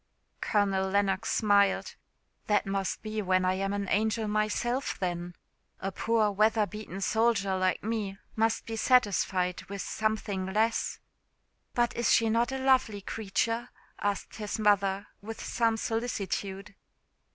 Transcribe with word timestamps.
Colonel 0.41 0.89
Lennox 0.89 1.31
smiled 1.31 1.93
"That 2.47 2.65
must 2.65 3.03
be 3.03 3.21
when 3.21 3.45
I 3.45 3.53
am 3.53 3.71
an 3.71 3.87
angel 3.87 4.27
myself 4.27 4.97
then. 4.97 5.35
A 5.79 5.91
poor 5.91 6.31
weather 6.31 6.65
beaten 6.65 7.01
soldier 7.01 7.55
like 7.55 7.83
me 7.83 8.17
must 8.35 8.65
be 8.65 8.75
satisfied 8.77 9.61
with 9.65 9.83
something 9.83 10.47
less." 10.47 10.97
"But 11.75 11.95
is 11.95 12.11
she 12.11 12.31
not 12.31 12.51
a 12.51 12.57
lovely 12.57 13.01
creature?" 13.01 13.69
asked 13.99 14.37
his 14.37 14.57
mother, 14.57 15.05
with 15.21 15.39
some 15.39 15.77
solicitude. 15.77 16.73